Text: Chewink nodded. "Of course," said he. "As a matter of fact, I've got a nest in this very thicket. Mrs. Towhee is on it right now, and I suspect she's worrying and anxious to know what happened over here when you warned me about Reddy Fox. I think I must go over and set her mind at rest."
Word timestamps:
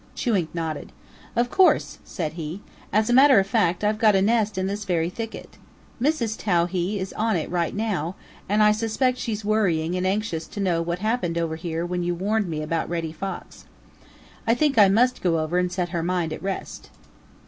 Chewink 0.15 0.49
nodded. 0.55 0.91
"Of 1.35 1.51
course," 1.51 1.99
said 2.03 2.33
he. 2.33 2.61
"As 2.91 3.07
a 3.07 3.13
matter 3.13 3.37
of 3.39 3.45
fact, 3.45 3.83
I've 3.83 3.99
got 3.99 4.15
a 4.15 4.21
nest 4.23 4.57
in 4.57 4.65
this 4.65 4.83
very 4.83 5.11
thicket. 5.11 5.59
Mrs. 6.01 6.35
Towhee 6.39 6.97
is 6.97 7.13
on 7.13 7.35
it 7.37 7.51
right 7.51 7.75
now, 7.75 8.15
and 8.49 8.63
I 8.63 8.71
suspect 8.71 9.19
she's 9.19 9.45
worrying 9.45 9.93
and 9.93 10.07
anxious 10.07 10.47
to 10.47 10.59
know 10.59 10.81
what 10.81 10.97
happened 11.05 11.37
over 11.37 11.55
here 11.55 11.85
when 11.85 12.01
you 12.01 12.15
warned 12.15 12.47
me 12.47 12.63
about 12.63 12.89
Reddy 12.89 13.11
Fox. 13.11 13.65
I 14.47 14.55
think 14.55 14.75
I 14.79 14.89
must 14.89 15.21
go 15.21 15.37
over 15.37 15.59
and 15.59 15.71
set 15.71 15.89
her 15.89 16.01
mind 16.01 16.33
at 16.33 16.41
rest." 16.41 16.89